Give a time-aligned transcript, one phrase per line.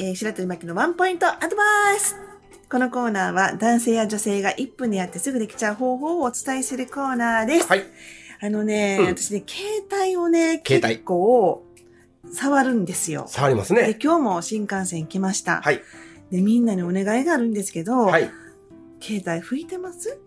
[0.00, 2.14] えー、白鳥巻のワンポイントアドバイス
[2.70, 7.66] このコーナーは男性や女性が1分でやってすぐできちゃう方法をお伝えするコーナーです。
[7.66, 7.84] はい。
[8.40, 9.66] あのね、うん私ね、携
[10.04, 11.64] 帯をね、携帯結構
[12.30, 13.24] 触るんですよ。
[13.26, 13.98] 触りますでね。
[14.00, 15.62] 今日も新幹線来ました。
[15.62, 15.80] はい。
[16.30, 18.30] で、みんなにお願いがあるんですけど、はい。
[19.00, 20.20] 携帯拭いてます？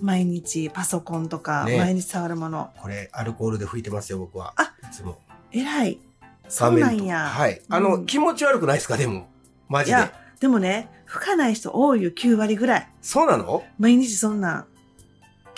[0.00, 2.70] 毎日パソコンとか、ね毎日触るもの。
[2.76, 4.52] これ、アルコールで拭いてますよ、僕は。
[4.56, 5.18] あいつも。
[5.50, 5.98] 偉い。
[6.48, 7.18] そうなんや。
[7.20, 7.60] はい。
[7.68, 9.28] あの、うん気持ち悪くないですか、でも。
[9.68, 9.96] マジで。
[9.98, 12.88] いや、でもね、拭かない人多いよ、9割ぐらい。
[13.02, 13.62] そうなの？
[13.78, 14.66] 毎日そんな、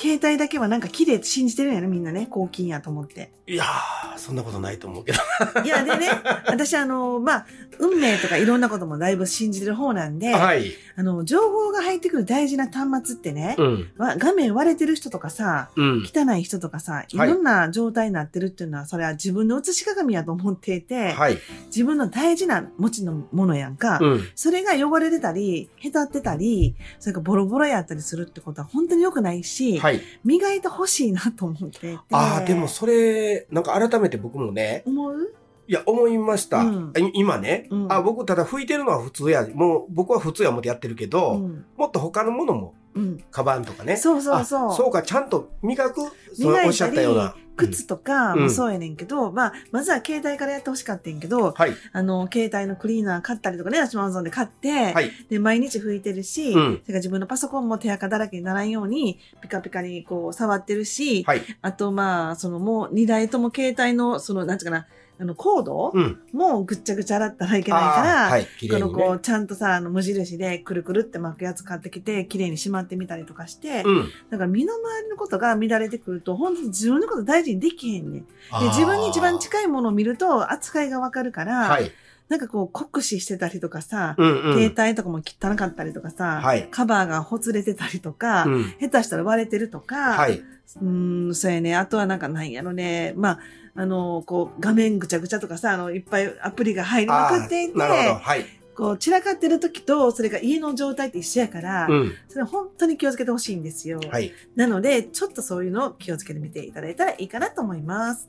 [0.01, 2.27] 携帯だけはなんか綺麗って信じてるんやろ、みんなね。
[2.27, 3.33] 抗菌やと思って。
[3.47, 5.19] いやー、そんなことないと思うけど。
[5.63, 6.09] いや、でね、
[6.47, 7.47] 私あの、まあ、
[7.79, 10.73] 運命とかいろんなこともだいぶ信じてる方なんで、はい。
[10.97, 13.91] あの、情報が入ってくる大事な端末ってね、うん。
[13.99, 16.03] わ画面割れてる人とかさ、うん。
[16.07, 21.39] 汚い人とかさ、いろんな状態になってるっていうのは、それは自分の写し鏡やと思っていて、はい。
[21.67, 24.23] 自分の大事な持ちのものやんか、うん。
[24.35, 29.90] それが汚れてたり、へたってたり、それからボロボロやったりするってことは本当に良くないし、はい。
[30.25, 31.99] 磨いてほしいなと思ってて。
[32.13, 35.35] ああ、でもそれ、なんか改めて僕もね、思う？
[35.67, 36.59] いや、思いました。
[36.59, 39.47] うんい今ね、うんあ、僕ただ拭いてるのは普通や。
[39.55, 41.65] もう僕は普通や思ってやってるけど、うん。
[41.77, 43.25] もっと他のものも、うん。
[43.31, 43.97] カバンとかね。
[43.97, 44.71] そうそうそう。
[44.71, 46.01] あそうか、ちゃんと磨く？
[46.35, 47.37] そうおっしゃったような。
[47.61, 51.73] 靴とかうんもそうやねんけど、まあ、まずは携帯からやってほしかったんやけど、はい。
[51.93, 55.11] あの、携帯のクリーナー買ったりとかね、私もアマゾンで買って、はい。
[55.29, 61.43] で、毎日拭いてるし、うんそれから自分のパソコンも手垢だらけにならんように、ピカピカにこう触ってるし、はい。
[61.63, 64.87] あとまあ、そのもう2台とも携帯の、その、なんていうかな、
[65.21, 66.19] あの、コードうん。
[66.33, 68.43] もぐっちゃぐちゃ洗ったらいけないから、はい。
[68.43, 68.49] ね。
[68.71, 74.11] このこう、ちゃんとさ、あの、無印でくるくるって巻くやつ買ってきて、綺麗にしまってみたりとかして、うん。
[74.31, 78.23] だから身の回りのことが乱れてくると、本当に自分のこと大事にできへんねん。
[78.23, 78.27] で
[78.69, 81.93] 自分に一番近いものを見ると扱いがわかるから、はい。
[82.31, 84.71] なんかこう酷使してたりとかさ、うんうん。
[84.71, 88.75] 携帯とかも汚かったりとかさ、はいカバーがほつれてたりとか、うん。
[88.81, 90.39] 下手したら割れてるとか、はい。
[90.39, 91.75] うーん、そうやね。
[91.75, 93.15] あとはなんかなんやろね。
[93.17, 93.39] まあ、
[93.75, 98.15] あの、こう、画面ぐちゃぐちゃとかさ、あの、いっぱいアプリが入りまくっていて、なるほど。
[98.15, 98.45] はい。
[98.77, 102.13] こう、散らかってる時と、それが家の状態って一緒やから、うん。
[102.29, 103.99] それ本当に気をつけてほしいんですよ。
[104.09, 104.33] はい。
[104.55, 108.29] なので、ちょっとそういうのを気をつけてみていただいたらいいかなと思います。